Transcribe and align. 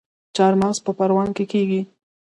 چارمغز 0.35 0.77
په 0.85 0.91
پروان 0.97 1.29
کې 1.37 1.45
کیږي 1.51 1.81